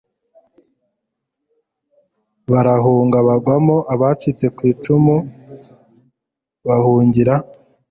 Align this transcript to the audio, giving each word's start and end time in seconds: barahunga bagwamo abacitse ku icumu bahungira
barahunga 2.51 3.17
bagwamo 3.27 3.75
abacitse 3.93 4.45
ku 4.55 4.61
icumu 4.71 5.15
bahungira 6.67 7.35